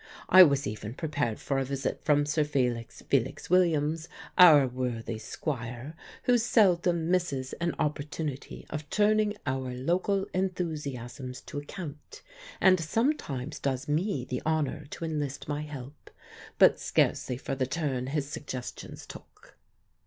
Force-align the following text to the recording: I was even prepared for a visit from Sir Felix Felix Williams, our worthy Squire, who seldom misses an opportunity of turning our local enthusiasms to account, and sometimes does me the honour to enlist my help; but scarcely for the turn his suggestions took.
I 0.29 0.41
was 0.41 0.65
even 0.65 0.95
prepared 0.95 1.39
for 1.39 1.59
a 1.59 1.63
visit 1.63 2.03
from 2.03 2.25
Sir 2.25 2.43
Felix 2.43 3.03
Felix 3.07 3.51
Williams, 3.51 4.07
our 4.35 4.65
worthy 4.67 5.19
Squire, 5.19 5.95
who 6.23 6.39
seldom 6.39 7.11
misses 7.11 7.53
an 7.61 7.75
opportunity 7.77 8.65
of 8.71 8.89
turning 8.89 9.37
our 9.45 9.75
local 9.75 10.25
enthusiasms 10.33 11.39
to 11.41 11.59
account, 11.59 12.23
and 12.59 12.79
sometimes 12.79 13.59
does 13.59 13.87
me 13.87 14.25
the 14.25 14.41
honour 14.43 14.87
to 14.89 15.05
enlist 15.05 15.47
my 15.47 15.61
help; 15.61 16.09
but 16.57 16.79
scarcely 16.79 17.37
for 17.37 17.53
the 17.53 17.67
turn 17.67 18.07
his 18.07 18.27
suggestions 18.27 19.05
took. 19.05 19.55